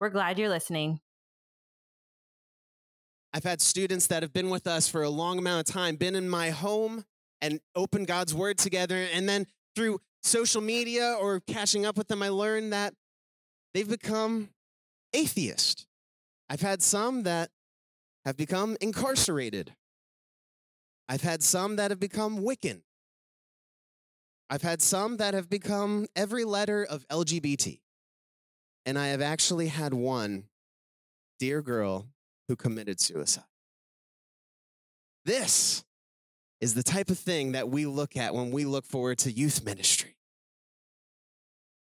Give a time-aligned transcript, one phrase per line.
[0.00, 1.00] We're glad you're listening.
[3.32, 6.14] I've had students that have been with us for a long amount of time, been
[6.14, 7.04] in my home
[7.40, 9.08] and opened God's word together.
[9.12, 12.94] And then through social media or catching up with them, I learned that
[13.72, 14.50] they've become
[15.12, 15.86] atheist.
[16.48, 17.50] I've had some that
[18.24, 19.74] have become incarcerated.
[21.08, 22.82] I've had some that have become Wiccan.
[24.48, 27.80] I've had some that have become every letter of LGBT.
[28.86, 30.44] And I have actually had one
[31.38, 32.08] dear girl
[32.48, 33.44] who committed suicide.
[35.24, 35.84] This
[36.60, 39.64] is the type of thing that we look at when we look forward to youth
[39.64, 40.16] ministry.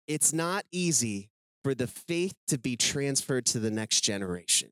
[0.06, 1.30] It's not easy
[1.64, 4.70] for the faith to be transferred to the next generation.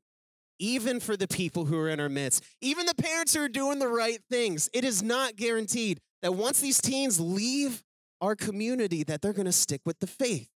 [0.60, 3.80] Even for the people who are in our midst, even the parents who are doing
[3.80, 7.82] the right things, it is not guaranteed that once these teens leave
[8.20, 10.48] our community that they're going to stick with the faith.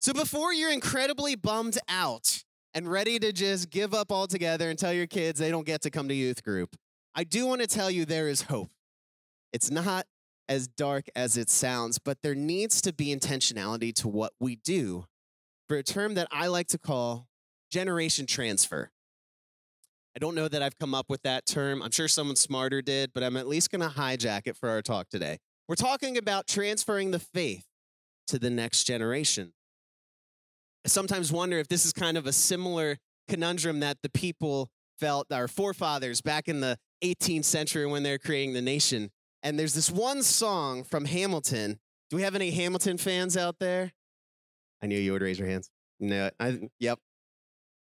[0.00, 4.94] So before you're incredibly bummed out and ready to just give up altogether and tell
[4.94, 6.74] your kids they don't get to come to youth group,
[7.14, 8.70] I do want to tell you there is hope.
[9.52, 10.06] It's not
[10.48, 15.04] as dark as it sounds, but there needs to be intentionality to what we do
[15.68, 17.26] for a term that I like to call
[17.70, 18.90] generation transfer.
[20.16, 21.82] I don't know that I've come up with that term.
[21.82, 24.80] I'm sure someone smarter did, but I'm at least going to hijack it for our
[24.80, 25.40] talk today.
[25.68, 27.66] We're talking about transferring the faith
[28.28, 29.52] to the next generation.
[30.84, 35.32] I sometimes wonder if this is kind of a similar conundrum that the people felt,
[35.32, 39.10] our forefathers back in the 18th century when they're creating the nation.
[39.42, 41.78] And there's this one song from Hamilton.
[42.10, 43.92] Do we have any Hamilton fans out there?
[44.82, 45.70] I knew you would raise your hands.
[45.98, 46.98] No, I, yep.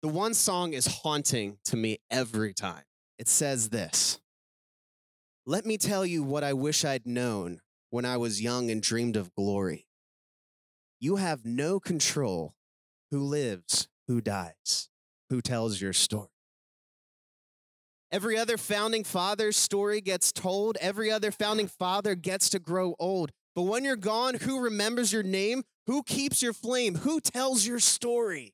[0.01, 2.83] The one song is haunting to me every time.
[3.17, 4.19] It says this
[5.45, 7.59] Let me tell you what I wish I'd known
[7.89, 9.85] when I was young and dreamed of glory.
[10.99, 12.55] You have no control
[13.11, 14.89] who lives, who dies,
[15.29, 16.29] who tells your story.
[18.11, 20.77] Every other founding father's story gets told.
[20.81, 23.31] Every other founding father gets to grow old.
[23.55, 25.63] But when you're gone, who remembers your name?
[25.87, 26.95] Who keeps your flame?
[26.95, 28.53] Who tells your story?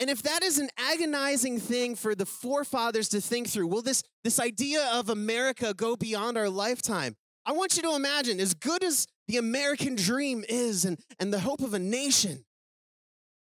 [0.00, 4.02] And if that is an agonizing thing for the forefathers to think through, will this,
[4.24, 7.16] this idea of America go beyond our lifetime?
[7.44, 11.38] I want you to imagine, as good as the American dream is and, and the
[11.38, 12.44] hope of a nation,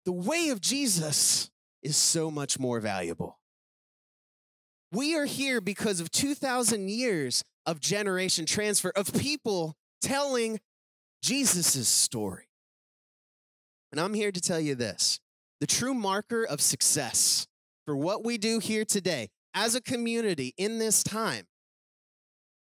[0.05, 1.51] the way of Jesus
[1.83, 3.39] is so much more valuable.
[4.93, 10.61] We are here because of 2,000 years of generation transfer, of people telling
[11.23, 12.51] Jesus' story.
[13.91, 15.19] And I'm here to tell you this
[15.61, 17.47] the true marker of success
[17.87, 21.47] for what we do here today as a community in this time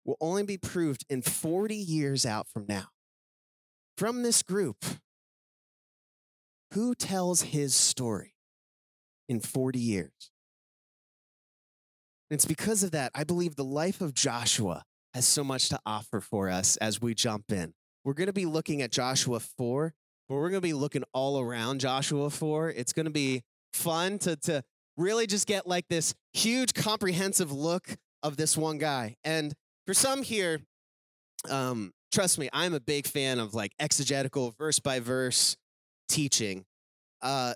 [0.06, 2.90] will only be proved in 40 years out from now
[3.98, 4.86] from this group,
[6.74, 8.36] who tells his story
[9.28, 10.32] in 40 years?
[12.30, 15.80] And it's because of that, I believe the life of Joshua has so much to
[15.86, 17.74] offer for us as we jump in.
[18.04, 19.94] We're going to be looking at Joshua 4,
[20.30, 22.70] but we're going to be looking all around Joshua 4.
[22.70, 23.44] It's going to be
[23.74, 24.64] fun to, to
[24.98, 29.16] really just get like this huge comprehensive look of this one guy.
[29.24, 29.54] And
[29.86, 30.60] for some here,
[31.50, 35.56] um, trust me, I'm a big fan of like exegetical, verse by verse
[36.10, 36.66] teaching.
[37.22, 37.54] Uh,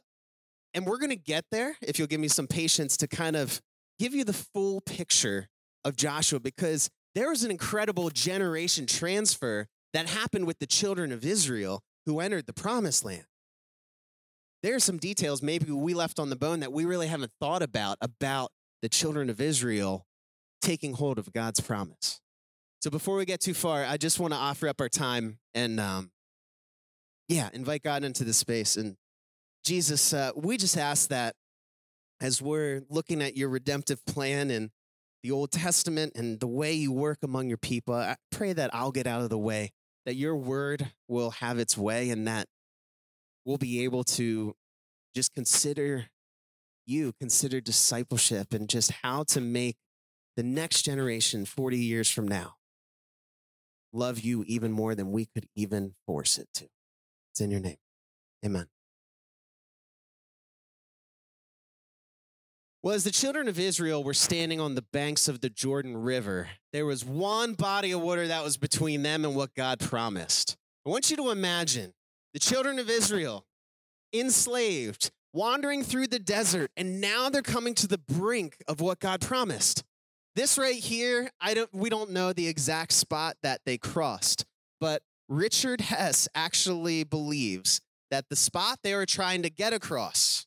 [0.73, 3.61] and we're going to get there if you'll give me some patience to kind of
[3.99, 5.47] give you the full picture
[5.83, 11.25] of Joshua because there was an incredible generation transfer that happened with the children of
[11.25, 13.25] Israel who entered the promised land.
[14.63, 17.61] There are some details maybe we left on the bone that we really haven't thought
[17.61, 18.51] about about
[18.81, 20.05] the children of Israel
[20.61, 22.20] taking hold of God's promise.
[22.81, 25.79] So before we get too far, I just want to offer up our time and,
[25.79, 26.09] um,
[27.27, 28.75] yeah, invite God into the space.
[28.75, 28.97] And
[29.63, 31.35] Jesus, uh, we just ask that
[32.19, 34.71] as we're looking at your redemptive plan and
[35.21, 38.91] the Old Testament and the way you work among your people, I pray that I'll
[38.91, 39.73] get out of the way,
[40.07, 42.47] that your word will have its way, and that
[43.45, 44.55] we'll be able to
[45.15, 46.07] just consider
[46.87, 49.77] you, consider discipleship, and just how to make
[50.35, 52.55] the next generation 40 years from now
[53.93, 56.67] love you even more than we could even force it to.
[57.31, 57.77] It's in your name.
[58.45, 58.67] Amen.
[62.83, 66.49] Well, as the children of Israel were standing on the banks of the Jordan River,
[66.73, 70.57] there was one body of water that was between them and what God promised.
[70.85, 71.93] I want you to imagine
[72.33, 73.45] the children of Israel
[74.11, 79.21] enslaved, wandering through the desert, and now they're coming to the brink of what God
[79.21, 79.83] promised.
[80.35, 84.45] This right here, I don't we don't know the exact spot that they crossed,
[84.79, 87.81] but Richard Hess actually believes
[88.11, 90.45] that the spot they were trying to get across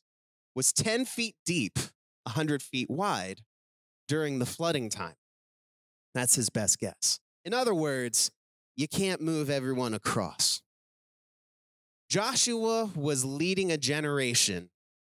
[0.55, 1.77] was 10 feet deep,
[2.23, 3.41] 100 feet wide
[4.07, 5.15] during the flooding time.
[6.13, 7.19] That's his best guess.
[7.43, 8.31] In other words,
[8.75, 10.61] you can't move everyone across.
[12.09, 14.69] Joshua was leading a generation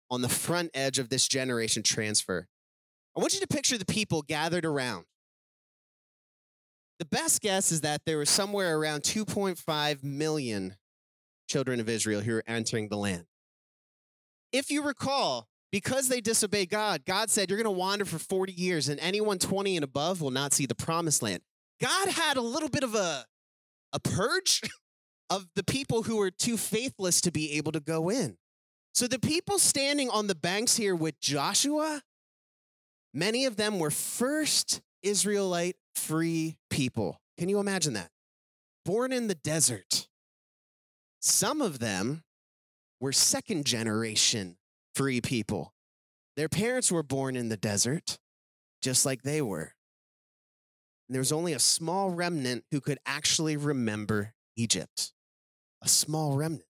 [0.09, 2.47] on the front edge of this generation transfer.
[3.15, 5.05] I want you to picture the people gathered around.
[6.99, 10.75] The best guess is that there were somewhere around 2.5 million
[11.47, 13.25] children of Israel who are entering the land.
[14.51, 18.53] If you recall, because they disobeyed God, God said, You're going to wander for 40
[18.53, 21.41] years, and anyone 20 and above will not see the promised land.
[21.81, 23.25] God had a little bit of a,
[23.91, 24.61] a purge
[25.29, 28.37] of the people who were too faithless to be able to go in.
[28.93, 32.01] So the people standing on the banks here with Joshua,
[33.15, 37.19] many of them were first Israelite free people.
[37.39, 38.11] Can you imagine that?
[38.85, 40.07] Born in the desert.
[41.21, 42.23] Some of them
[42.99, 44.57] were second generation
[44.93, 45.73] free people.
[46.35, 48.19] Their parents were born in the desert,
[48.81, 49.73] just like they were.
[51.07, 55.13] And there was only a small remnant who could actually remember Egypt.
[55.81, 56.65] A small remnant.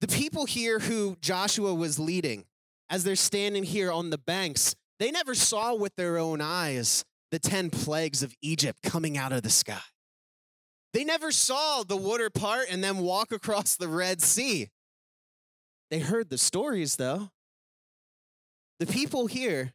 [0.00, 2.46] The people here who Joshua was leading,
[2.90, 7.38] as they're standing here on the banks, they never saw with their own eyes the
[7.38, 9.80] 10 plagues of Egypt coming out of the sky.
[10.92, 14.68] They never saw the water part and then walk across the Red Sea.
[15.90, 17.30] They heard the stories, though.
[18.80, 19.72] The people here,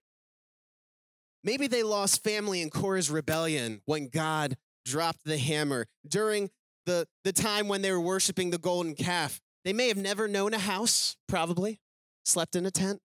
[1.44, 6.50] maybe they lost family in Korah's rebellion when God dropped the hammer during
[6.86, 9.40] the, the time when they were worshiping the golden calf.
[9.64, 11.80] They may have never known a house, probably,
[12.24, 13.02] slept in a tent,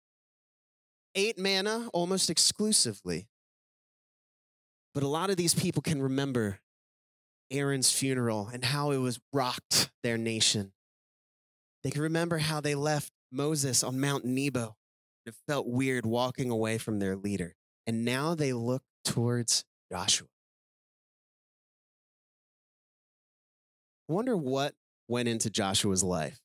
[1.19, 3.27] ate manna almost exclusively.
[4.93, 6.59] But a lot of these people can remember
[7.51, 10.71] Aaron's funeral and how it was rocked their nation.
[11.83, 14.75] They can remember how they left Moses on Mount Nebo.
[15.25, 17.55] and It felt weird walking away from their leader.
[17.87, 20.27] And now they look towards Joshua.
[24.09, 24.73] I wonder what
[25.07, 26.39] went into Joshua's life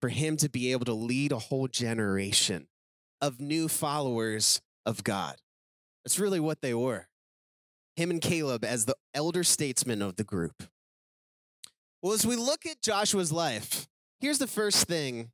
[0.00, 2.68] for him to be able to lead a whole generation
[3.20, 5.36] of new followers of God.
[6.04, 7.08] That's really what they were.
[7.96, 10.64] Him and Caleb as the elder statesmen of the group.
[12.02, 13.88] Well, as we look at Joshua's life,
[14.20, 15.30] here's the first thing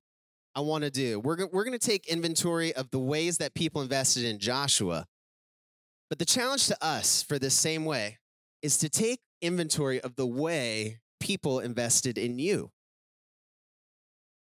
[0.54, 1.18] I want to do.
[1.18, 5.06] We're, we're going to take inventory of the ways that people invested in Joshua.
[6.08, 8.18] But the challenge to us for this same way
[8.62, 12.70] is to take inventory of the way people invested in you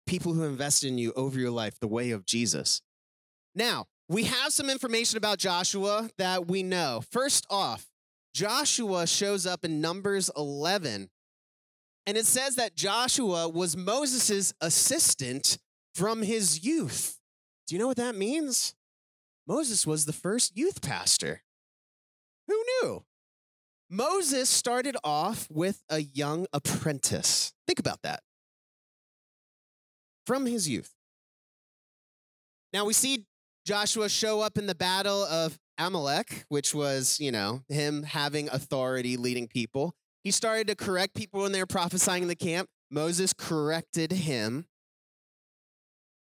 [0.05, 2.81] people who invested in you over your life, the way of Jesus.
[3.55, 7.01] Now, we have some information about Joshua that we know.
[7.11, 7.87] First off,
[8.33, 11.09] Joshua shows up in Numbers 11,
[12.05, 15.57] and it says that Joshua was Moses' assistant
[15.93, 17.19] from his youth.
[17.67, 18.75] Do you know what that means?
[19.47, 21.43] Moses was the first youth pastor.
[22.47, 23.03] Who knew?
[23.89, 27.53] Moses started off with a young apprentice.
[27.67, 28.21] Think about that
[30.25, 30.93] from his youth.
[32.73, 33.27] Now we see
[33.65, 39.17] Joshua show up in the battle of Amalek, which was, you know, him having authority
[39.17, 39.95] leading people.
[40.23, 42.69] He started to correct people when they were prophesying in the camp.
[42.91, 44.65] Moses corrected him.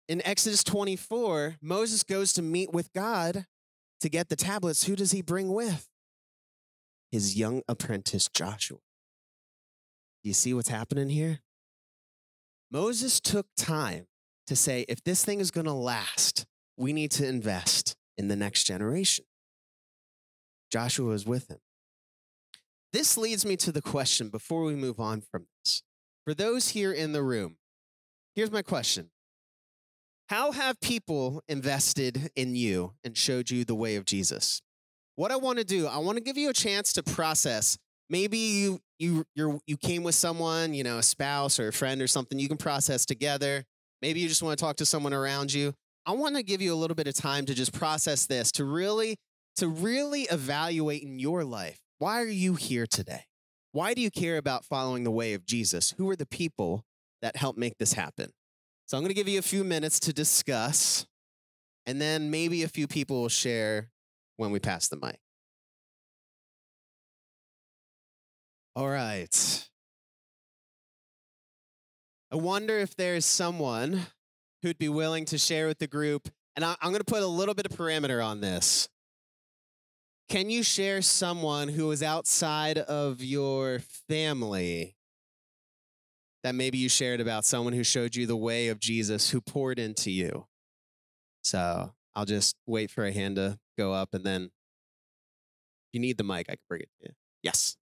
[0.07, 3.45] In Exodus 24, Moses goes to meet with God
[4.01, 4.85] to get the tablets.
[4.85, 5.87] Who does he bring with?
[7.11, 8.79] His young apprentice, Joshua.
[10.23, 11.39] Do you see what's happening here?
[12.71, 14.07] Moses took time
[14.47, 16.45] to say, if this thing is going to last,
[16.77, 19.25] we need to invest in the next generation.
[20.71, 21.59] Joshua is with him.
[22.93, 25.83] This leads me to the question before we move on from this.
[26.23, 27.57] For those here in the room,
[28.35, 29.09] here's my question
[30.29, 34.61] How have people invested in you and showed you the way of Jesus?
[35.15, 37.77] What I want to do, I want to give you a chance to process
[38.09, 42.01] maybe you you you you came with someone, you know, a spouse or a friend
[42.01, 43.65] or something you can process together.
[44.01, 45.73] Maybe you just want to talk to someone around you.
[46.05, 48.65] I want to give you a little bit of time to just process this, to
[48.65, 49.17] really
[49.57, 51.79] to really evaluate in your life.
[51.97, 53.23] Why are you here today?
[53.71, 55.93] Why do you care about following the way of Jesus?
[55.97, 56.83] Who are the people
[57.25, 58.31] that helped make this happen.
[58.85, 61.07] So I'm going to give you a few minutes to discuss,
[61.87, 63.89] and then maybe a few people will share
[64.37, 65.19] when we pass the mic.
[68.75, 69.67] All right.
[72.31, 74.05] I wonder if there's someone
[74.61, 76.29] who'd be willing to share with the group.
[76.55, 78.89] And I, am going to put a little bit of parameter on this.
[80.29, 84.95] Can you share someone who is outside of your family
[86.43, 89.77] that maybe you shared about someone who showed you the way of Jesus, who poured
[89.77, 90.47] into you?
[91.43, 96.17] So I'll just wait for a hand to go up and then if you need
[96.17, 97.15] the mic, I can bring it to you.
[97.43, 97.77] Yes.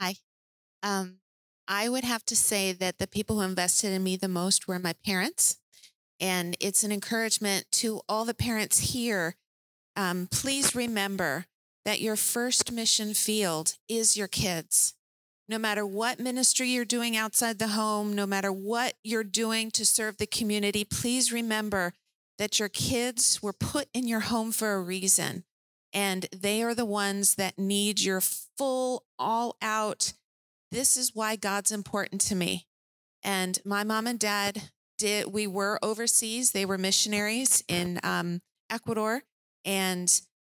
[0.00, 0.14] Hi.
[0.82, 1.18] Um,
[1.74, 4.78] I would have to say that the people who invested in me the most were
[4.78, 5.56] my parents.
[6.20, 9.36] And it's an encouragement to all the parents here.
[9.96, 11.46] Um, please remember
[11.86, 14.92] that your first mission field is your kids.
[15.48, 19.86] No matter what ministry you're doing outside the home, no matter what you're doing to
[19.86, 21.94] serve the community, please remember
[22.36, 25.44] that your kids were put in your home for a reason.
[25.90, 30.12] And they are the ones that need your full, all out
[30.72, 32.66] this is why God's important to me.
[33.22, 36.52] And my mom and dad did, we were overseas.
[36.52, 39.22] They were missionaries in um, Ecuador.
[39.64, 40.10] And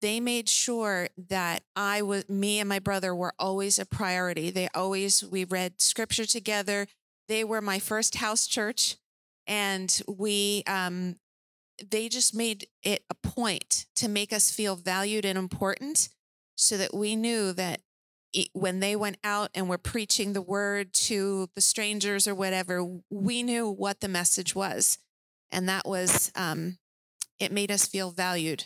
[0.02, 4.52] they made sure that I was, me and my brother were always a priority.
[4.52, 6.88] They always, we read scripture together.
[7.28, 8.98] They were my first house church.
[9.48, 11.16] And we, um,
[11.90, 16.10] they just made it a point to make us feel valued and important
[16.56, 17.82] so that we knew that
[18.54, 23.44] when they went out and were preaching the word to the strangers or whatever, we
[23.44, 24.98] knew what the message was.
[25.52, 26.78] And that was, um,
[27.40, 28.66] it made us feel valued.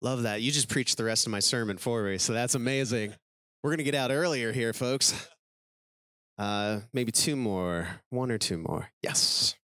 [0.00, 0.42] Love that.
[0.42, 2.18] You just preached the rest of my sermon for me.
[2.18, 3.14] So that's amazing.
[3.62, 5.28] We're going to get out earlier here, folks.
[6.38, 8.88] Uh, maybe two more, one or two more.
[9.02, 9.54] Yes.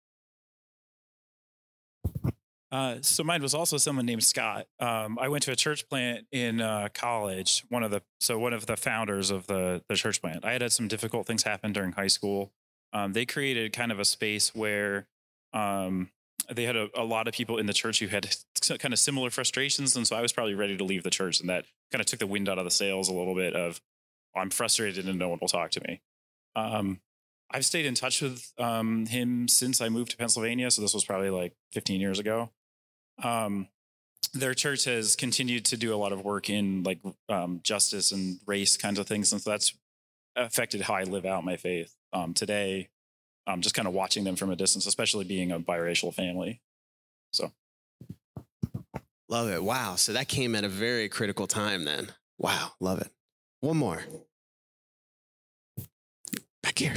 [2.70, 4.66] Uh, so mine was also someone named Scott.
[4.78, 7.64] Um, I went to a church plant in uh, college.
[7.70, 10.44] One of the so one of the founders of the the church plant.
[10.44, 12.52] I had had some difficult things happen during high school.
[12.92, 15.06] Um, they created kind of a space where
[15.54, 16.10] um,
[16.52, 18.34] they had a, a, lot of people in the church who had
[18.78, 21.48] kind of similar frustrations, and so I was probably ready to leave the church, and
[21.48, 23.54] that kind of took the wind out of the sails a little bit.
[23.54, 23.80] Of
[24.36, 26.00] I'm frustrated and no one will talk to me.
[26.54, 27.00] Um,
[27.50, 31.04] I've stayed in touch with um, him since I moved to Pennsylvania, so this was
[31.04, 32.50] probably like 15 years ago
[33.22, 33.68] um,
[34.34, 38.40] their church has continued to do a lot of work in like um, justice and
[38.46, 39.74] race kinds of things, and so that's
[40.36, 42.88] affected how I live out my faith um, today.
[43.46, 46.60] Um, just kind of watching them from a distance, especially being a biracial family.
[47.32, 47.50] So,
[49.28, 49.62] love it.
[49.62, 49.94] Wow.
[49.96, 51.84] So that came at a very critical time.
[51.84, 52.08] Then,
[52.38, 53.10] wow, love it.
[53.60, 54.02] One more.
[56.62, 56.94] Back here.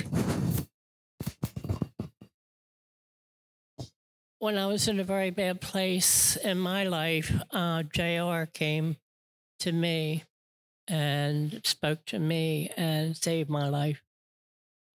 [4.42, 8.98] When I was in a very bad place in my life, uh, JR came
[9.60, 10.24] to me
[10.88, 14.02] and spoke to me and saved my life.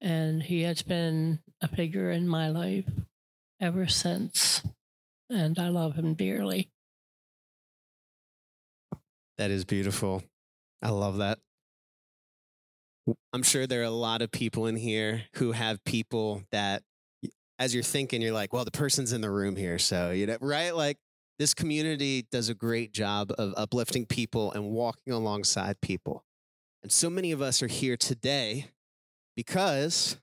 [0.00, 2.90] And he has been a figure in my life
[3.60, 4.62] ever since.
[5.30, 6.68] And I love him dearly.
[9.38, 10.24] That is beautiful.
[10.82, 11.38] I love that.
[13.32, 16.82] I'm sure there are a lot of people in here who have people that
[17.58, 19.78] as you're thinking, you're like, well, the person's in the room here.
[19.78, 20.74] So, you know, right?
[20.74, 20.98] Like
[21.38, 26.24] this community does a great job of uplifting people and walking alongside people.
[26.82, 28.66] And so many of us are here today
[29.36, 30.18] because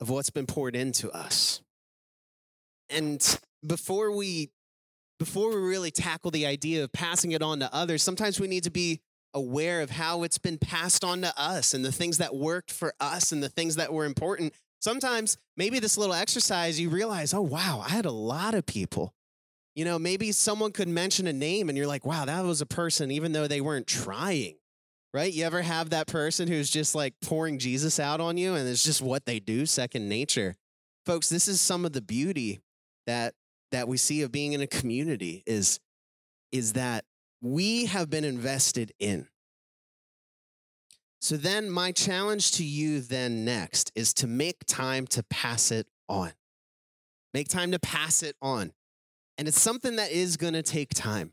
[0.00, 1.60] of what's been poured into us.
[2.90, 4.50] And before we
[5.18, 8.64] before we really tackle the idea of passing it on to others, sometimes we need
[8.64, 9.00] to be
[9.32, 12.92] aware of how it's been passed on to us and the things that worked for
[13.00, 14.52] us and the things that were important
[14.86, 19.12] Sometimes maybe this little exercise, you realize, oh, wow, I had a lot of people.
[19.74, 22.66] You know, maybe someone could mention a name and you're like, wow, that was a
[22.66, 24.54] person, even though they weren't trying,
[25.12, 25.32] right?
[25.32, 28.84] You ever have that person who's just like pouring Jesus out on you and it's
[28.84, 30.54] just what they do, second nature?
[31.04, 32.60] Folks, this is some of the beauty
[33.08, 33.34] that
[33.72, 35.80] that we see of being in a community is
[36.52, 37.04] is that
[37.42, 39.26] we have been invested in
[41.26, 45.88] so then my challenge to you then next is to make time to pass it
[46.08, 46.30] on.
[47.34, 48.72] Make time to pass it on.
[49.36, 51.32] And it's something that is going to take time.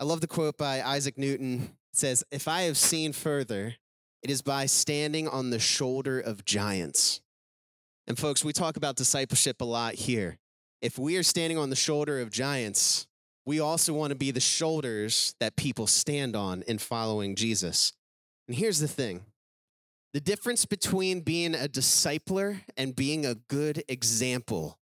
[0.00, 1.76] I love the quote by Isaac Newton.
[1.92, 3.74] It says, If I have seen further,
[4.22, 7.20] it is by standing on the shoulder of giants.
[8.06, 10.38] And folks, we talk about discipleship a lot here.
[10.80, 13.06] If we are standing on the shoulder of giants,
[13.44, 17.92] we also want to be the shoulders that people stand on in following Jesus.
[18.48, 19.22] And here's the thing
[20.12, 24.78] the difference between being a discipler and being a good example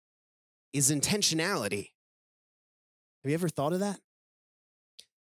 [0.72, 1.90] is intentionality.
[3.22, 3.98] Have you ever thought of that?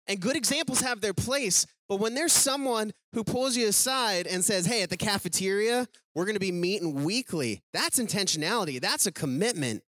[0.08, 4.44] And good examples have their place, but when there's someone who pulls you aside and
[4.44, 9.84] says, hey, at the cafeteria, we're gonna be meeting weekly, that's intentionality, that's a commitment,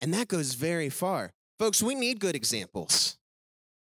[0.00, 1.32] and that goes very far.
[1.58, 3.18] Folks, we need good examples,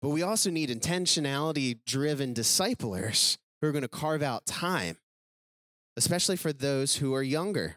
[0.01, 4.99] but we also need intentionality driven disciplers who are gonna carve out time,
[5.97, 7.77] especially for those who are younger.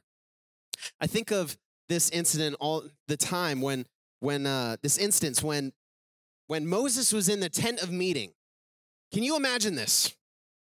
[1.00, 3.86] I think of this incident all the time when
[4.20, 5.72] when uh, this instance when
[6.48, 8.32] when Moses was in the tent of meeting.
[9.14, 10.14] Can you imagine this?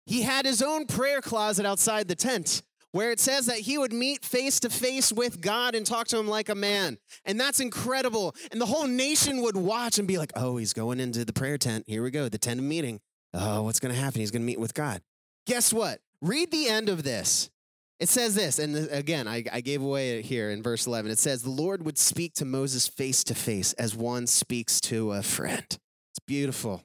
[0.07, 2.63] He had his own prayer closet outside the tent
[2.93, 6.19] where it says that he would meet face to face with God and talk to
[6.19, 6.99] him like a man.
[7.25, 8.35] And that's incredible.
[8.51, 11.59] And the whole nation would watch and be like, oh, he's going into the prayer
[11.59, 11.85] tent.
[11.87, 13.01] Here we go, the tent of meeting.
[13.33, 14.21] Oh, what's going to happen?
[14.21, 15.03] He's going to meet with God.
[15.47, 16.01] Guess what?
[16.21, 17.51] Read the end of this.
[17.99, 21.11] It says this, and again, I, I gave away it here in verse 11.
[21.11, 25.13] It says, The Lord would speak to Moses face to face as one speaks to
[25.13, 25.67] a friend.
[25.69, 26.83] It's beautiful.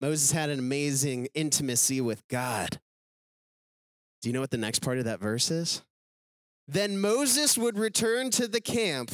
[0.00, 2.80] Moses had an amazing intimacy with God.
[4.22, 5.82] Do you know what the next part of that verse is?
[6.66, 9.10] Then Moses would return to the camp,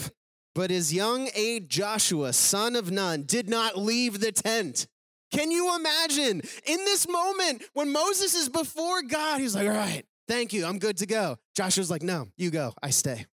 [0.54, 4.86] but his young aide Joshua, son of Nun, did not leave the tent.
[5.30, 10.04] Can you imagine in this moment when Moses is before God, he's like, All right,
[10.30, 10.64] Thank you.
[10.64, 11.38] I'm good to go.
[11.56, 12.72] Joshua's like, No, you go.
[12.80, 13.26] I stay.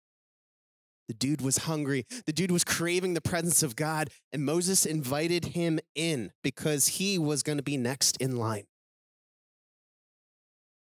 [1.10, 2.06] The dude was hungry.
[2.26, 7.20] The dude was craving the presence of God, and Moses invited him in because he
[7.20, 8.64] was going to be next in line.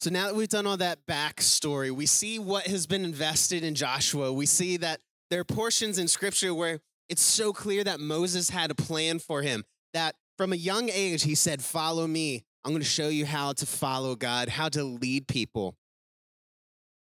[0.00, 3.74] So now that we've done all that backstory, we see what has been invested in
[3.74, 4.32] Joshua.
[4.32, 8.70] We see that there are portions in scripture where it's so clear that Moses had
[8.70, 12.44] a plan for him, that from a young age, he said, Follow me.
[12.64, 15.76] I'm going to show you how to follow God, how to lead people.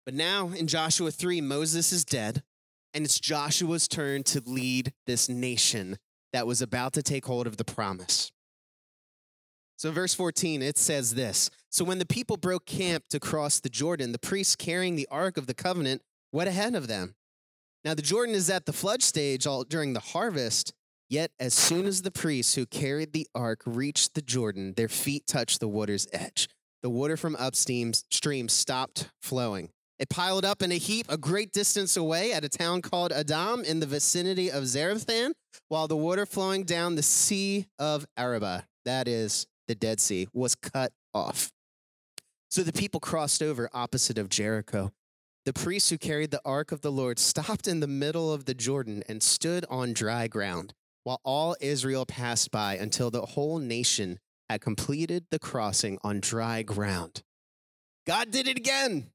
[0.04, 2.42] But now in Joshua 3, Moses is dead,
[2.92, 5.96] and it's Joshua's turn to lead this nation
[6.32, 8.30] that was about to take hold of the promise.
[9.78, 13.68] So, verse 14, it says this So, when the people broke camp to cross the
[13.68, 17.14] Jordan, the priests carrying the Ark of the Covenant went ahead of them.
[17.84, 20.72] Now, the Jordan is at the flood stage all, during the harvest,
[21.08, 25.26] yet, as soon as the priests who carried the Ark reached the Jordan, their feet
[25.26, 26.48] touched the water's edge.
[26.82, 29.70] The water from upstream stream stopped flowing.
[29.98, 33.64] It piled up in a heap a great distance away at a town called Adam
[33.64, 35.32] in the vicinity of Zarethan,
[35.68, 40.54] while the water flowing down the Sea of Arabah, that is the Dead Sea, was
[40.54, 41.50] cut off.
[42.50, 44.92] So the people crossed over opposite of Jericho.
[45.46, 48.54] The priests who carried the ark of the Lord stopped in the middle of the
[48.54, 50.74] Jordan and stood on dry ground,
[51.06, 54.18] while all Israel passed by until the whole nation
[54.50, 57.22] had completed the crossing on dry ground.
[58.08, 59.12] God did it again.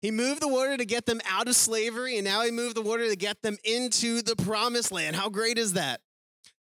[0.00, 2.82] He moved the water to get them out of slavery, and now he moved the
[2.82, 5.16] water to get them into the promised land.
[5.16, 6.00] How great is that?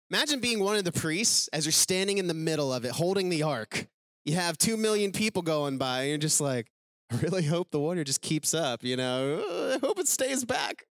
[0.10, 3.30] Imagine being one of the priests as you're standing in the middle of it, holding
[3.30, 3.86] the ark.
[4.26, 6.66] You have two million people going by, and you're just like,
[7.12, 9.76] I really hope the water just keeps up, you know?
[9.76, 10.88] I hope it stays back.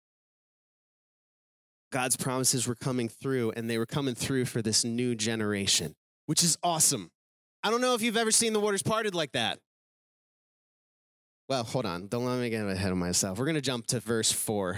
[1.92, 5.96] God's promises were coming through, and they were coming through for this new generation,
[6.26, 7.10] which is awesome.
[7.64, 9.60] I don't know if you've ever seen the waters parted like that.
[11.50, 12.08] Well, hold on.
[12.08, 13.40] Don't let me get ahead of myself.
[13.40, 14.78] We're going to jump to verse 4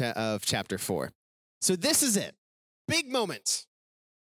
[0.00, 1.12] uh, of chapter 4.
[1.60, 2.34] So this is it.
[2.88, 3.66] Big moment.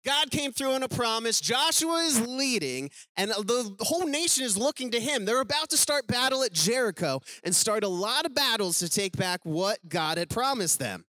[0.07, 1.41] God came through on a promise.
[1.41, 5.25] Joshua is leading, and the whole nation is looking to him.
[5.25, 9.17] They're about to start battle at Jericho and start a lot of battles to take
[9.17, 11.05] back what God had promised them.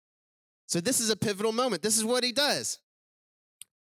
[0.67, 1.81] So this is a pivotal moment.
[1.81, 2.79] This is what he does.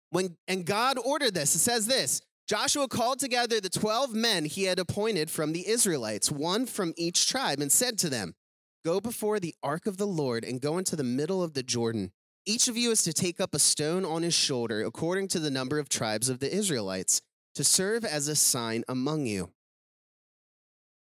[0.10, 1.56] When and God ordered this.
[1.56, 6.30] It says this Joshua called together the 12 men he had appointed from the Israelites,
[6.30, 8.36] one from each tribe, and said to them,
[8.84, 12.12] Go before the ark of the Lord and go into the middle of the Jordan.
[12.46, 15.52] Each of you is to take up a stone on his shoulder, according to the
[15.52, 17.22] number of tribes of the Israelites,
[17.56, 19.52] to serve as a sign among you.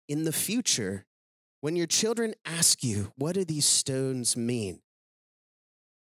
[0.06, 1.06] In the future,
[1.62, 4.81] when your children ask you, What do these stones mean?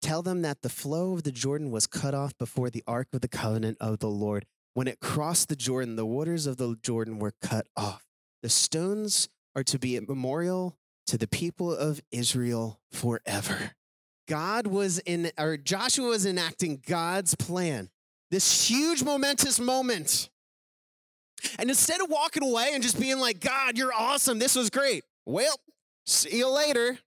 [0.01, 3.21] Tell them that the flow of the Jordan was cut off before the ark of
[3.21, 4.47] the covenant of the Lord
[4.79, 8.07] when it crossed the Jordan, the waters of the Jordan were cut off.
[8.45, 10.77] The stones are to be a memorial
[11.09, 13.73] to the people of Israel forever.
[14.29, 17.91] God was in, or Joshua was enacting God's plan,
[18.31, 20.31] this huge momentous moment.
[21.59, 25.03] And instead of walking away and just being like, God, you're awesome, this was great.
[25.27, 25.57] Well,
[26.07, 27.01] see you later.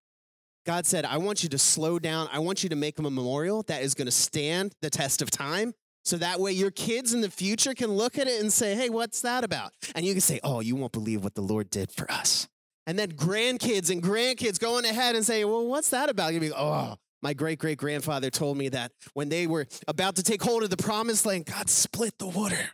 [0.65, 2.29] God said, I want you to slow down.
[2.31, 5.21] I want you to make him a memorial that is going to stand the test
[5.21, 8.51] of time So that way your kids in the future can look at it and
[8.51, 9.71] say, hey, what's that about?
[9.93, 12.47] And you can say, oh, you won't believe what the Lord did for us.
[12.87, 16.33] And then grandkids and grandkids going ahead and say, well, what's that about?
[16.33, 20.23] You'll be, oh, my great great grandfather told me that when they were about to
[20.23, 22.71] take hold of the promised land, God split the water.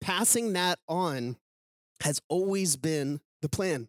[0.00, 1.36] Passing that on
[2.02, 3.88] has always been the plan.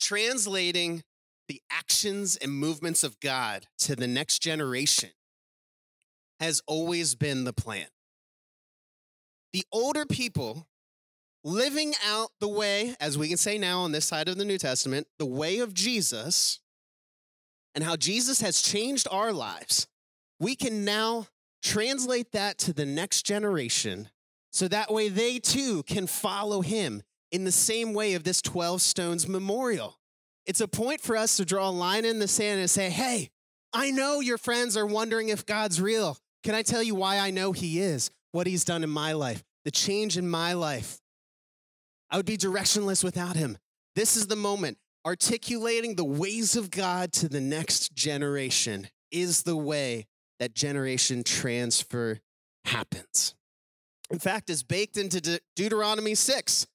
[0.00, 1.02] Translating
[1.48, 5.10] the actions and movements of God to the next generation
[6.40, 7.86] has always been the plan.
[9.52, 10.68] The older people
[11.42, 14.58] living out the way, as we can say now on this side of the New
[14.58, 16.60] Testament, the way of Jesus
[17.74, 19.86] and how Jesus has changed our lives,
[20.38, 21.26] we can now
[21.62, 24.10] translate that to the next generation
[24.52, 28.80] so that way they too can follow him in the same way of this 12
[28.82, 29.98] stones memorial.
[30.46, 33.30] It's a point for us to draw a line in the sand and say, hey,
[33.72, 36.16] I know your friends are wondering if God's real.
[36.42, 38.10] Can I tell you why I know he is?
[38.32, 40.98] What he's done in my life, the change in my life.
[42.10, 43.58] I would be directionless without him.
[43.94, 44.78] This is the moment.
[45.04, 50.06] Articulating the ways of God to the next generation is the way
[50.38, 52.20] that generation transfer
[52.64, 53.34] happens.
[54.10, 56.66] In fact, it's baked into De- Deuteronomy 6.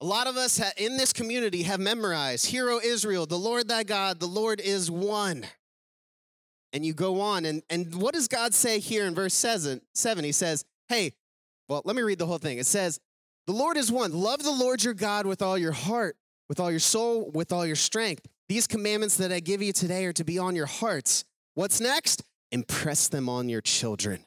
[0.00, 3.82] A lot of us in this community have memorized, Hear, O Israel, the Lord thy
[3.82, 5.44] God, the Lord is one.
[6.72, 10.24] And you go on, and, and what does God say here in verse seven, 7?
[10.24, 11.14] He says, Hey,
[11.68, 12.58] well, let me read the whole thing.
[12.58, 13.00] It says,
[13.46, 14.12] The Lord is one.
[14.12, 16.16] Love the Lord your God with all your heart,
[16.48, 18.26] with all your soul, with all your strength.
[18.48, 21.24] These commandments that I give you today are to be on your hearts.
[21.54, 22.22] What's next?
[22.52, 24.24] Impress them on your children.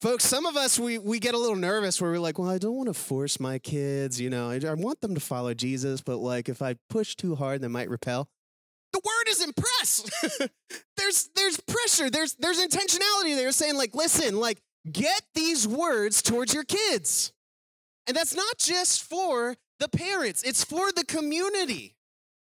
[0.00, 2.58] Folks, some of us, we, we get a little nervous where we're like, well, I
[2.58, 4.20] don't want to force my kids.
[4.20, 7.34] You know, I, I want them to follow Jesus, but like if I push too
[7.34, 8.28] hard, they might repel.
[8.92, 10.48] The word is impress.
[10.96, 12.10] there's there's pressure.
[12.10, 17.32] There's there's intentionality there saying like, listen, like get these words towards your kids.
[18.06, 21.96] And that's not just for the parents, it's for the community.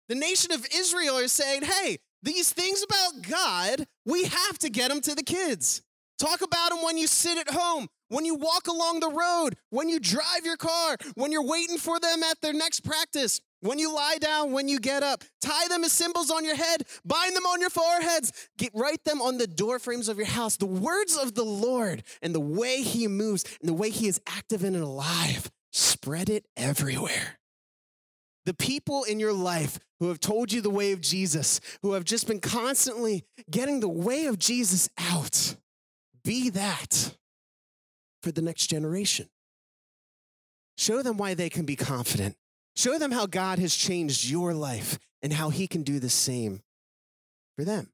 [0.09, 4.91] The nation of Israel is saying, hey, these things about God, we have to get
[4.91, 5.83] them to the kids.
[6.19, 9.89] Talk about them when you sit at home, when you walk along the road, when
[9.89, 13.95] you drive your car, when you're waiting for them at their next practice, when you
[13.95, 15.23] lie down, when you get up.
[15.41, 19.23] Tie them as symbols on your head, bind them on your foreheads, get, write them
[19.23, 20.57] on the door frames of your house.
[20.57, 24.21] The words of the Lord and the way he moves and the way he is
[24.27, 27.39] active and alive, spread it everywhere.
[28.45, 32.05] The people in your life who have told you the way of Jesus, who have
[32.05, 35.57] just been constantly getting the way of Jesus out
[36.25, 37.17] be that
[38.23, 39.29] for the next generation.
[40.77, 42.37] Show them why they can be confident.
[42.77, 46.61] Show them how God has changed your life and how he can do the same
[47.57, 47.91] for them.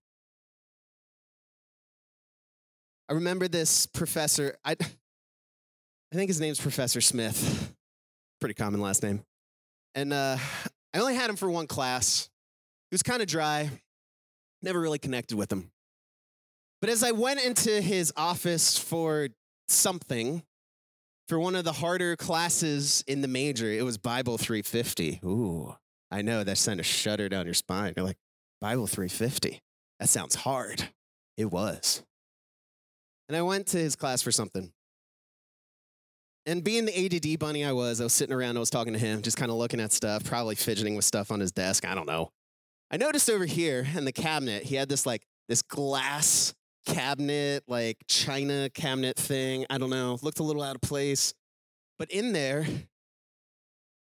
[3.08, 7.74] I remember this professor, I, I think his name's Professor Smith.
[8.40, 9.24] Pretty common last name.
[9.94, 10.36] And uh,
[10.92, 12.28] I only had him for one class.
[12.90, 13.70] He was kind of dry,
[14.62, 15.70] never really connected with him.
[16.84, 19.28] But as I went into his office for
[19.68, 20.42] something,
[21.28, 25.20] for one of the harder classes in the major, it was Bible 350.
[25.24, 25.74] Ooh,
[26.10, 27.94] I know that sent a shudder down your spine.
[27.96, 28.18] You're like,
[28.60, 29.62] Bible 350?
[29.98, 30.90] That sounds hard.
[31.38, 32.02] It was.
[33.30, 34.70] And I went to his class for something.
[36.44, 38.98] And being the ADD bunny I was, I was sitting around, I was talking to
[38.98, 41.86] him, just kind of looking at stuff, probably fidgeting with stuff on his desk.
[41.86, 42.28] I don't know.
[42.90, 46.52] I noticed over here in the cabinet, he had this like this glass
[46.84, 49.66] cabinet, like china cabinet thing.
[49.70, 51.34] I don't know, looked a little out of place.
[51.98, 52.66] But in there,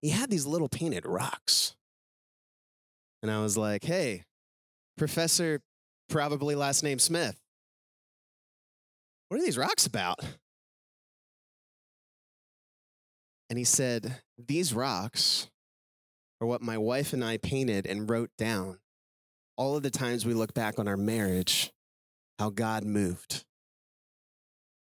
[0.02, 1.74] he had these little painted rocks.
[3.22, 4.24] And I was like, hey,
[4.96, 5.60] Professor,
[6.08, 7.38] probably last name Smith,
[9.28, 10.18] what are these rocks about?
[13.50, 15.48] And he said, These rocks
[16.40, 18.78] are what my wife and I painted and wrote down
[19.56, 21.72] all of the times we look back on our marriage
[22.38, 23.44] how God moved,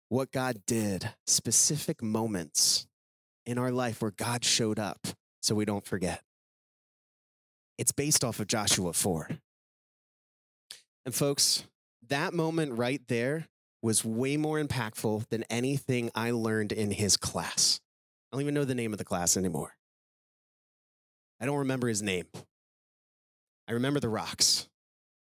[0.09, 2.87] what God did, specific moments
[3.45, 5.07] in our life where God showed up
[5.41, 6.21] so we don't forget.
[7.77, 9.29] It's based off of Joshua 4.
[11.05, 11.63] And folks,
[12.09, 13.47] that moment right there
[13.81, 17.79] was way more impactful than anything I learned in his class.
[18.31, 19.73] I don't even know the name of the class anymore.
[21.39, 22.25] I don't remember his name.
[23.67, 24.67] I remember the rocks.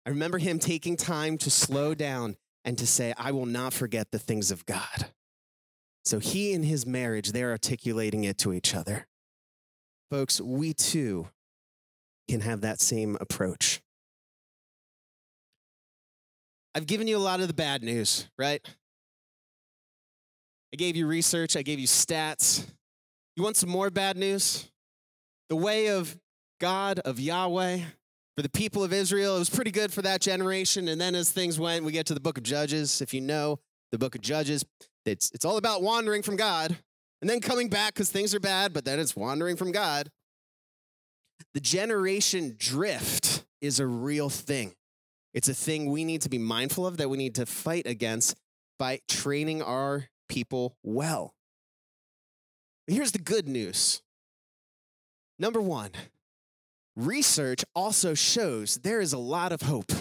[0.07, 4.09] I remember him taking time to slow down and to say, I will not forget
[4.09, 5.07] the things of God.
[6.05, 9.05] So he and his marriage, they're articulating it to each other.
[10.09, 11.27] Folks, we too
[12.29, 13.81] can have that same approach.
[16.73, 18.65] I've given you a lot of the bad news, right?
[20.73, 22.65] I gave you research, I gave you stats.
[23.35, 24.71] You want some more bad news?
[25.49, 26.17] The way of
[26.61, 27.79] God, of Yahweh,
[28.37, 30.87] for the people of Israel, it was pretty good for that generation.
[30.89, 33.01] And then as things went, we get to the book of Judges.
[33.01, 33.59] If you know
[33.91, 34.63] the book of Judges,
[35.07, 36.77] it's, it's all about wandering from God
[37.19, 40.11] and then coming back because things are bad, but then it's wandering from God.
[41.55, 44.75] The generation drift is a real thing.
[45.33, 48.37] It's a thing we need to be mindful of that we need to fight against
[48.77, 51.33] by training our people well.
[52.85, 54.03] Here's the good news.
[55.39, 55.91] Number one,
[56.97, 59.91] research also shows there is a lot of hope.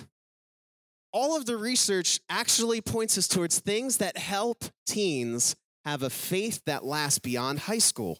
[1.12, 5.54] All of the research actually points us towards things that help teens
[5.84, 8.18] have a faith that lasts beyond high school.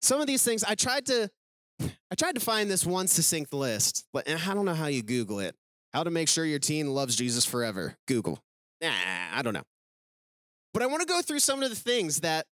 [0.00, 1.30] Some of these things I tried to
[1.80, 5.02] I tried to find this one succinct list, but eh, I don't know how you
[5.02, 5.56] Google it.
[5.92, 7.96] How to make sure your teen loves Jesus forever.
[8.06, 8.38] Google.
[8.80, 8.90] Nah,
[9.32, 9.64] I don't know.
[10.72, 12.46] But I want to go through some of the things that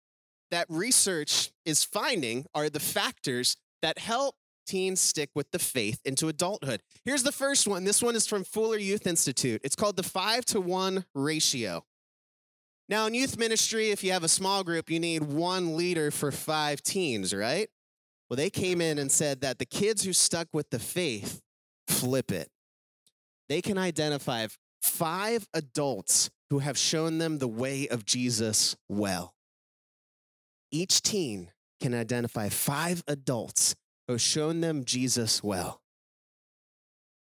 [0.50, 4.34] that research is finding are the factors that help
[4.70, 6.80] teens stick with the faith into adulthood.
[7.04, 7.82] Here's the first one.
[7.82, 9.60] This one is from Fuller Youth Institute.
[9.64, 11.84] It's called the 5 to 1 ratio.
[12.88, 16.30] Now, in youth ministry, if you have a small group, you need one leader for
[16.30, 17.68] five teens, right?
[18.28, 21.40] Well, they came in and said that the kids who stuck with the faith
[21.88, 22.48] flip it.
[23.48, 24.46] They can identify
[24.82, 29.34] five adults who have shown them the way of Jesus well.
[30.70, 33.74] Each teen can identify five adults
[34.10, 35.80] have shown them Jesus well.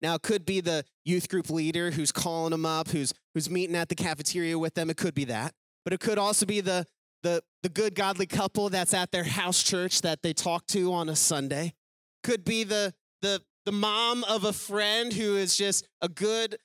[0.02, 3.76] Now, it could be the youth group leader who's calling them up, who's, who's meeting
[3.76, 4.90] at the cafeteria with them.
[4.90, 5.54] It could be that.
[5.84, 6.84] But it could also be the,
[7.22, 11.08] the, the good godly couple that's at their house church that they talk to on
[11.08, 11.74] a Sunday.
[12.22, 16.56] Could be the, the, the mom of a friend who is just a good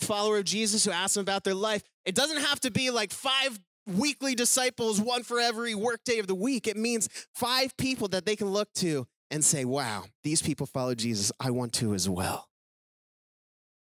[0.00, 1.82] follower of Jesus who asks them about their life.
[2.04, 6.34] It doesn't have to be like five weekly disciples, one for every workday of the
[6.34, 6.66] week.
[6.66, 10.94] It means five people that they can look to and say, wow, these people follow
[10.94, 11.32] Jesus.
[11.40, 12.48] I want to as well.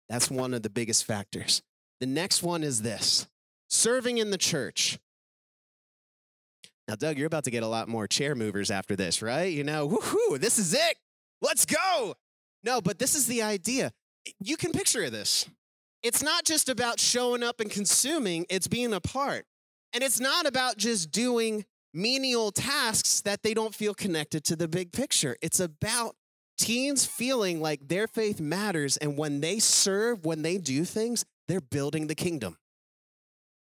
[0.10, 1.64] That's one of the biggest factors.
[2.02, 3.28] The next one is this
[3.70, 5.00] serving in the church.
[6.88, 9.52] Now, Doug, you're about to get a lot more chair movers after this, right?
[9.52, 10.98] You know, woohoo, this is it.
[11.42, 12.16] Let's go.
[12.64, 13.92] No, but this is the idea.
[14.40, 15.50] You can picture this.
[16.04, 19.46] It's not just about showing up and consuming, it's being a part.
[19.94, 21.66] And it's not about just doing
[21.98, 25.36] menial tasks that they don't feel connected to the big picture.
[25.42, 26.16] It's about
[26.58, 28.98] teens feeling like their faith matters.
[28.98, 32.58] And when they serve, when they do things, they're building the kingdom.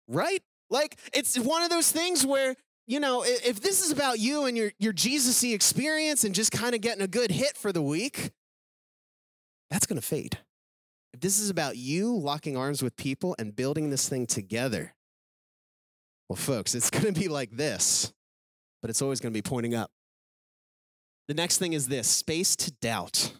[0.08, 0.42] Right?
[0.68, 2.54] Like it's one of those things where
[2.86, 6.74] you know, if this is about you and your, your Jesus experience and just kind
[6.74, 8.32] of getting a good hit for the week,
[9.70, 10.38] that's going to fade.
[11.14, 14.94] If this is about you locking arms with people and building this thing together,
[16.30, 18.12] well, folks, it's going to be like this,
[18.80, 19.90] but it's always going to be pointing up.
[21.26, 23.32] The next thing is this space to doubt.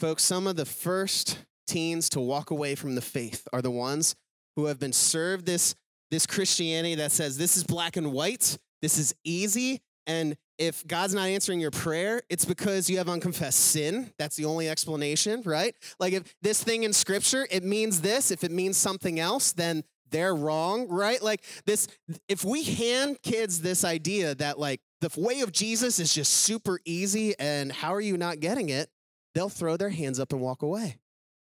[0.00, 4.16] Folks, some of the first teens to walk away from the faith are the ones
[4.56, 5.74] who have been served this
[6.10, 11.14] this Christianity that says this is black and white, this is easy, and if God's
[11.14, 14.12] not answering your prayer, it's because you have unconfessed sin.
[14.18, 15.74] That's the only explanation, right?
[15.98, 19.82] Like if this thing in scripture, it means this, if it means something else, then
[20.10, 21.22] they're wrong, right?
[21.22, 21.88] Like this,
[22.28, 26.80] if we hand kids this idea that like the way of Jesus is just super
[26.84, 28.88] easy and how are you not getting it,
[29.34, 30.98] they'll throw their hands up and walk away.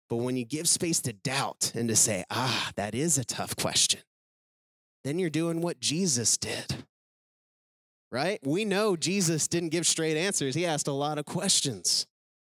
[0.08, 3.56] But when you give space to doubt and to say, ah, that is a tough
[3.56, 4.00] question,
[5.04, 6.84] then you're doing what Jesus did.
[8.12, 8.38] Right?
[8.44, 12.06] We know Jesus didn't give straight answers, he asked a lot of questions.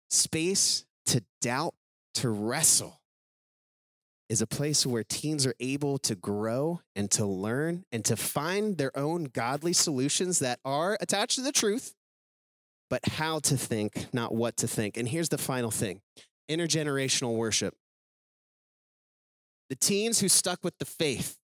[0.08, 1.74] Space to doubt,
[2.14, 2.99] to wrestle
[4.30, 8.78] is a place where teens are able to grow and to learn and to find
[8.78, 11.94] their own godly solutions that are attached to the truth,
[12.88, 14.96] but how to think, not what to think.
[14.96, 16.00] And here's the final thing
[16.48, 17.74] intergenerational worship.
[19.68, 21.36] The teens who stuck with the faith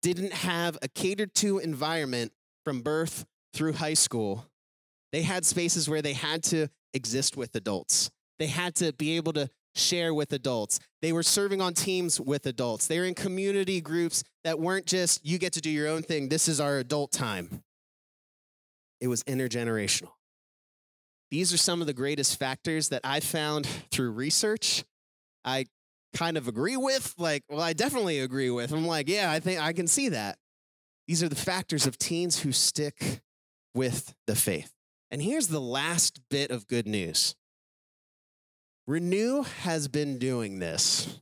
[0.00, 2.32] didn't have a catered to environment
[2.64, 4.46] from birth through high school.
[5.10, 8.10] They had spaces where they had to exist with adults.
[8.38, 10.80] They had to be able to share with adults.
[11.00, 12.86] They were serving on teams with adults.
[12.86, 16.28] They were in community groups that weren't just, you get to do your own thing,
[16.28, 17.62] this is our adult time.
[19.00, 20.10] It was intergenerational.
[21.30, 24.84] These are some of the greatest factors that I found through research.
[25.44, 25.66] I
[26.14, 27.14] kind of agree with.
[27.18, 28.72] Like, well, I definitely agree with.
[28.72, 30.38] I'm like, yeah, I think I can see that.
[31.06, 33.20] These are the factors of teens who stick
[33.74, 34.72] with the faith.
[35.10, 37.34] And here's the last bit of good news
[38.88, 41.20] Renew has been doing this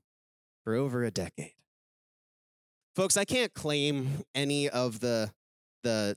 [0.63, 1.55] for over a decade.
[2.95, 5.33] Folks, I can't claim any of the
[5.83, 6.17] the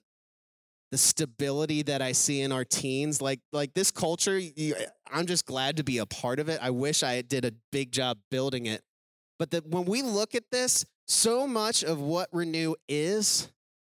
[0.91, 3.19] the stability that I see in our teens.
[3.19, 4.75] Like like this culture, you,
[5.11, 6.59] I'm just glad to be a part of it.
[6.61, 8.83] I wish I did a big job building it.
[9.39, 13.49] But that when we look at this, so much of what Renew is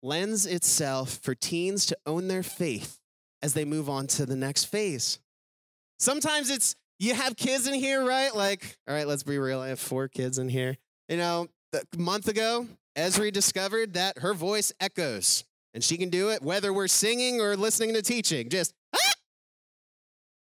[0.01, 2.97] lends itself for teens to own their faith
[3.41, 5.19] as they move on to the next phase.
[5.99, 8.33] Sometimes it's you have kids in here, right?
[8.35, 9.59] Like, all right, let's be real.
[9.59, 10.77] I have four kids in here.
[11.09, 16.29] You know, a month ago, Esri discovered that her voice echoes and she can do
[16.29, 18.49] it whether we're singing or listening to teaching.
[18.49, 19.13] Just ah!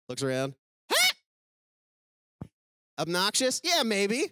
[0.08, 0.54] looks around.
[0.92, 1.10] Ah!
[3.00, 3.60] Obnoxious?
[3.64, 4.30] Yeah, maybe.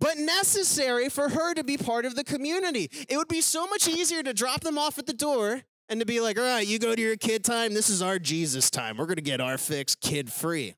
[0.00, 2.90] But necessary for her to be part of the community.
[3.08, 6.04] It would be so much easier to drop them off at the door and to
[6.04, 7.72] be like, all right, you go to your kid time.
[7.72, 8.98] This is our Jesus time.
[8.98, 10.74] We're going to get our fix kid free.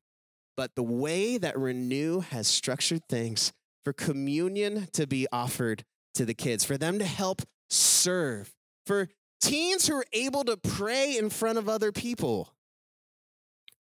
[0.56, 3.52] But the way that Renew has structured things
[3.84, 8.54] for communion to be offered to the kids, for them to help serve,
[8.86, 9.08] for
[9.40, 12.52] teens who are able to pray in front of other people.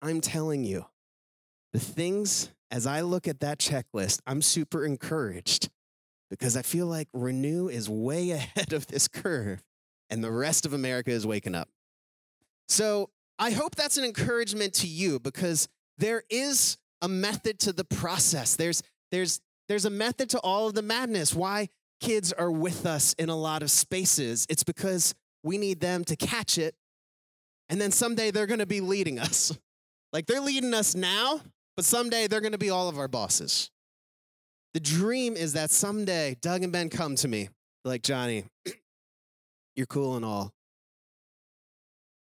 [0.02, 0.86] I'm telling you,
[1.72, 5.70] the things, as I look at that checklist, I'm super encouraged
[6.30, 9.62] because I feel like Renew is way ahead of this curve
[10.10, 11.68] and the rest of America is waking up.
[12.68, 17.84] So I hope that's an encouragement to you because there is a method to the
[17.84, 18.56] process.
[18.56, 21.34] There's, there's, there's a method to all of the madness.
[21.34, 21.68] Why
[22.00, 24.46] kids are with us in a lot of spaces.
[24.48, 26.74] It's because we need them to catch it.
[27.68, 29.56] And then someday they're going to be leading us.
[30.12, 31.40] Like they're leading us now,
[31.74, 33.70] but someday they're going to be all of our bosses.
[34.72, 37.50] The dream is that someday Doug and Ben come to me
[37.84, 38.44] like, Jonny,
[39.76, 40.54] you're cool and all.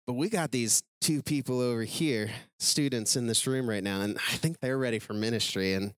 [0.08, 4.18] But we got these two people over here, students in this room right now, and
[4.18, 5.74] I think they're ready for ministry.
[5.74, 5.94] And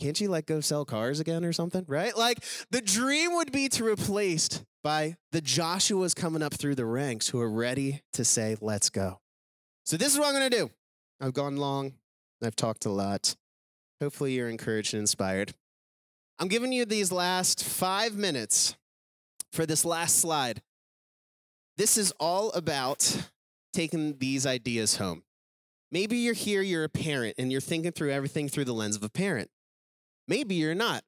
[0.00, 1.84] can't you like go sell cars again or something?
[1.88, 2.16] Right?
[2.16, 7.28] Like the dream would be to replaced by the Joshuas coming up through the ranks
[7.28, 9.18] who are ready to say, let's go.
[9.84, 10.70] So this is what I'm to do.
[11.20, 11.94] I've gone long.
[12.42, 13.34] I've talked a lot.
[14.00, 15.54] Hopefully you're encouraged and inspired.
[16.38, 18.76] I'm giving you these last five minutes
[19.52, 20.62] for this last slide.
[21.76, 23.28] This is all about
[23.76, 25.22] taking these ideas home.
[25.92, 29.02] Maybe you're here, you're a parent, and you're thinking through everything through the lens of
[29.02, 29.50] a parent.
[30.26, 31.04] Maybe you're not.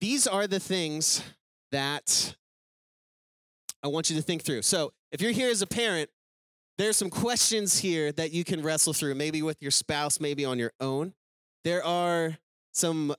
[0.00, 1.22] These are the things
[1.70, 2.34] that
[3.82, 4.62] I want you to think through.
[4.62, 6.08] So, if you're here as a parent,
[6.78, 10.58] there's some questions here that you can wrestle through, maybe with your spouse, maybe on
[10.58, 11.12] your own.
[11.62, 12.38] There are
[12.72, 13.14] some,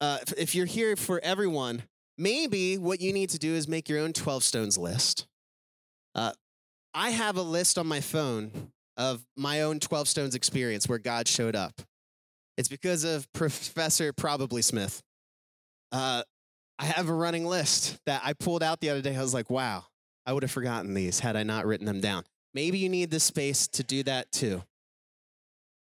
[0.00, 1.82] uh, if you're here for everyone,
[2.16, 5.26] maybe what you need to do is make your own 12 stones list.
[6.14, 6.32] Uh,
[6.94, 8.50] I have a list on my phone
[8.96, 11.80] of my own 12 stones experience where God showed up.
[12.56, 15.02] It's because of Professor Probably Smith.
[15.92, 16.22] Uh,
[16.78, 19.16] I have a running list that I pulled out the other day.
[19.16, 19.84] I was like, wow,
[20.26, 22.24] I would have forgotten these had I not written them down.
[22.54, 24.62] Maybe you need the space to do that too.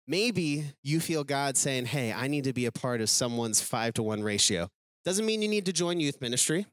[0.08, 3.94] Maybe you feel God saying, hey, I need to be a part of someone's five
[3.94, 4.70] to one ratio.
[5.06, 6.66] Doesn't mean you need to join youth ministry.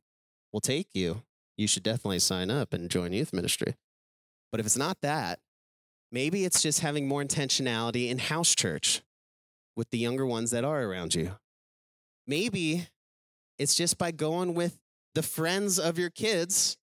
[0.52, 1.22] We'll take you.
[1.56, 3.76] You should definitely sign up and join youth ministry.
[4.50, 5.40] But if it's not that,
[6.12, 9.02] maybe it's just having more intentionality in house church
[9.76, 11.32] with the younger ones that are around you.
[12.26, 12.88] Maybe
[13.58, 14.78] it's just by going with
[15.14, 16.76] the friends of your kids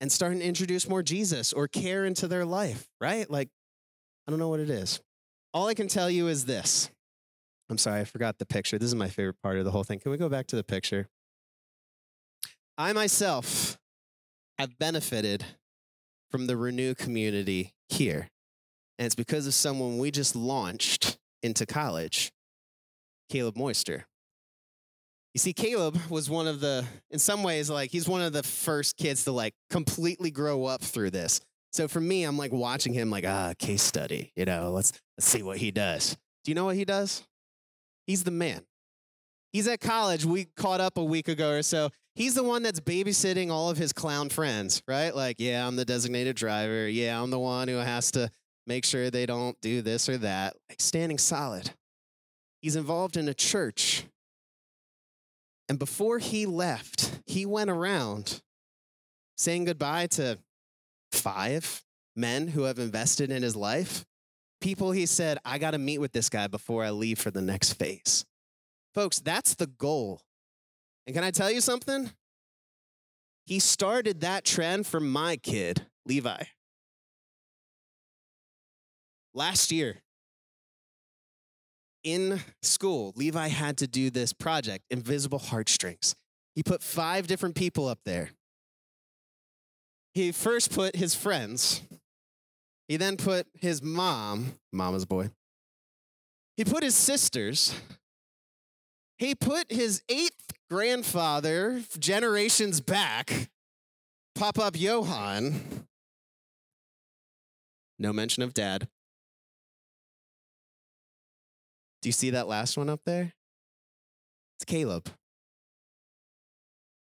[0.00, 3.30] and starting to introduce more Jesus or care into their life, right?
[3.30, 3.48] Like,
[4.26, 5.00] I don't know what it is.
[5.52, 6.90] All I can tell you is this.
[7.70, 8.78] I'm sorry, I forgot the picture.
[8.78, 9.98] This is my favorite part of the whole thing.
[9.98, 11.08] Can we go back to the picture?
[12.76, 13.78] I myself
[14.58, 15.44] have benefited
[16.34, 18.26] from the Renew community here.
[18.98, 22.32] And it's because of someone we just launched into college,
[23.30, 24.06] Caleb Moister.
[25.32, 28.42] You see, Caleb was one of the, in some ways, like he's one of the
[28.42, 31.40] first kids to like completely grow up through this.
[31.72, 35.28] So for me, I'm like watching him like, ah, case study, you know, let's, let's
[35.28, 36.16] see what he does.
[36.42, 37.22] Do you know what he does?
[38.08, 38.62] He's the man.
[39.52, 40.24] He's at college.
[40.24, 41.90] We caught up a week ago or so.
[42.14, 45.14] He's the one that's babysitting all of his clown friends, right?
[45.14, 46.88] Like, yeah, I'm the designated driver.
[46.88, 48.30] Yeah, I'm the one who has to
[48.66, 51.72] make sure they don't do this or that, like standing solid.
[52.60, 54.04] He's involved in a church.
[55.68, 58.42] And before he left, he went around
[59.36, 60.38] saying goodbye to
[61.10, 61.82] five
[62.14, 64.04] men who have invested in his life.
[64.60, 67.42] People he said, I got to meet with this guy before I leave for the
[67.42, 68.24] next phase.
[68.94, 70.22] Folks, that's the goal.
[71.06, 72.10] And can I tell you something?
[73.46, 76.44] He started that trend for my kid, Levi
[79.34, 80.00] last year.
[82.02, 86.14] in school, Levi had to do this project, Invisible Heartstrings.
[86.54, 88.28] He put five different people up there.
[90.12, 91.80] He first put his friends.
[92.88, 95.30] He then put his mom, mama's boy.
[96.58, 97.74] He put his sisters.
[99.18, 103.50] He put his eighth grandfather, generations back,
[104.34, 105.86] Pop Up Johann.
[107.98, 108.88] No mention of dad.
[112.02, 113.32] Do you see that last one up there?
[114.56, 115.08] It's Caleb.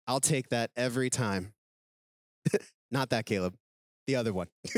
[0.07, 1.53] I'll take that every time.
[2.91, 3.55] Not that Caleb,
[4.05, 4.47] the other one.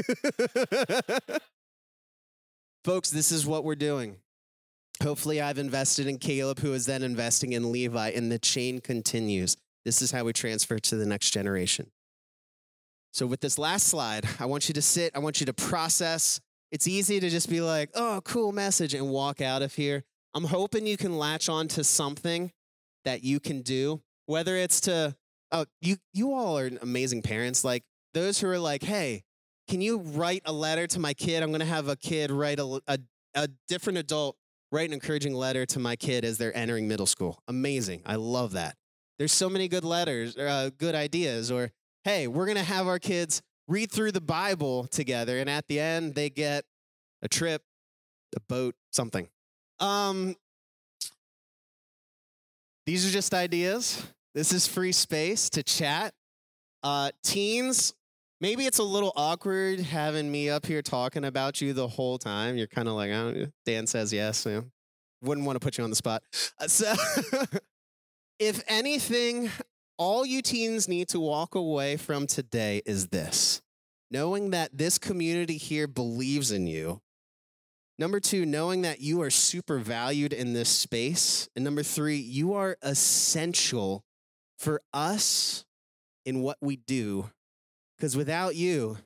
[2.83, 4.15] Folks, this is what we're doing.
[5.01, 9.55] Hopefully, I've invested in Caleb, who is then investing in Levi, and the chain continues.
[9.85, 11.91] This is how we transfer to the next generation.
[13.13, 16.41] So, with this last slide, I want you to sit, I want you to process.
[16.71, 20.03] It's easy to just be like, oh, cool message, and walk out of here.
[20.33, 22.51] I'm hoping you can latch on to something
[23.05, 25.15] that you can do, whether it's to,
[25.51, 27.63] oh, you, you all are amazing parents.
[27.63, 27.83] Like
[28.13, 29.23] those who are like, hey,
[29.67, 31.41] can you write a letter to my kid?
[31.41, 32.99] I'm going to have a kid write a, a,
[33.33, 34.35] a different adult
[34.71, 37.41] write an encouraging letter to my kid as they're entering middle school.
[37.47, 38.01] Amazing.
[38.05, 38.75] I love that.
[39.17, 41.51] There's so many good letters, uh, good ideas.
[41.51, 41.71] Or,
[42.03, 45.37] hey, we're going to have our kids read through the Bible together.
[45.39, 46.65] And at the end, they get
[47.21, 47.61] a trip,
[48.35, 49.27] a boat, something.
[49.79, 50.35] Um,
[52.85, 54.05] these are just ideas.
[54.33, 56.13] This is free space to chat.
[56.81, 57.93] Uh, teens,
[58.41, 62.57] maybe it's a little awkward having me up here talking about you the whole time.
[62.57, 64.45] You're kind of like, oh, Dan says yes.
[65.21, 66.23] Wouldn't want to put you on the spot.
[66.59, 66.93] Uh, so,
[68.39, 69.49] if anything,
[69.97, 73.61] all you teens need to walk away from today is this
[74.11, 76.99] knowing that this community here believes in you.
[77.99, 81.47] Number two, knowing that you are super valued in this space.
[81.55, 84.03] And number three, you are essential
[84.57, 85.65] for us
[86.25, 87.29] in what we do
[87.99, 88.97] because without you,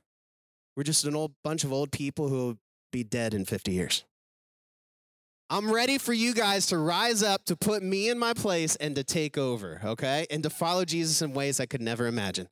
[0.78, 2.58] we're just an old bunch of old people who will
[2.92, 4.04] be dead in 50 years.
[5.50, 8.96] I'm ready for you guys to rise up, to put me in my place, and
[8.96, 10.26] to take over, okay?
[10.32, 12.48] And to follow Jesus in ways I could never imagine.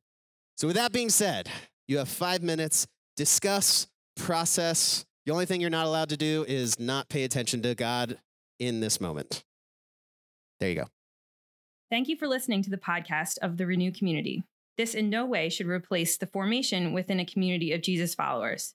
[0.56, 1.48] So, with that being said,
[1.88, 2.86] you have five minutes,
[3.16, 5.04] discuss, process.
[5.26, 8.18] The only thing you're not allowed to do is not pay attention to God
[8.60, 9.42] in this moment.
[10.60, 10.86] There you go.
[11.90, 14.44] Thank you for listening to the podcast of the Renew Community.
[14.76, 18.74] This in no way should replace the formation within a community of Jesus followers.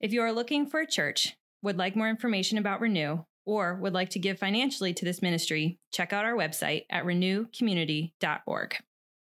[0.00, 3.92] If you are looking for a church, would like more information about Renew, or would
[3.92, 8.76] like to give financially to this ministry, check out our website at renewcommunity.org.